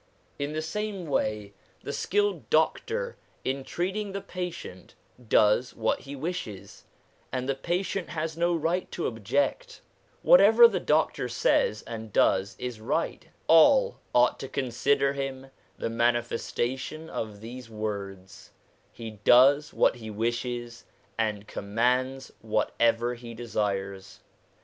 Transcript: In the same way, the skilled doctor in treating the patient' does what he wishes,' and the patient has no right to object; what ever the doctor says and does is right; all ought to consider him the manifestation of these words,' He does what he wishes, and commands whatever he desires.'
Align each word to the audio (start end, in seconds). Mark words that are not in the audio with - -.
In 0.39 0.53
the 0.53 0.63
same 0.63 1.05
way, 1.05 1.53
the 1.83 1.93
skilled 1.93 2.49
doctor 2.49 3.17
in 3.45 3.63
treating 3.63 4.13
the 4.13 4.21
patient' 4.21 4.95
does 5.39 5.75
what 5.75 5.99
he 5.99 6.15
wishes,' 6.15 6.85
and 7.31 7.47
the 7.47 7.53
patient 7.53 8.09
has 8.09 8.35
no 8.35 8.55
right 8.55 8.91
to 8.93 9.05
object; 9.05 9.81
what 10.23 10.41
ever 10.41 10.67
the 10.67 10.79
doctor 10.79 11.29
says 11.29 11.83
and 11.83 12.11
does 12.11 12.55
is 12.57 12.79
right; 12.81 13.27
all 13.45 13.99
ought 14.11 14.39
to 14.39 14.47
consider 14.49 15.13
him 15.13 15.51
the 15.77 15.87
manifestation 15.87 17.07
of 17.07 17.39
these 17.39 17.69
words,' 17.69 18.49
He 18.91 19.11
does 19.23 19.71
what 19.71 19.97
he 19.97 20.09
wishes, 20.09 20.83
and 21.15 21.45
commands 21.47 22.31
whatever 22.41 23.13
he 23.13 23.35
desires.' 23.35 24.19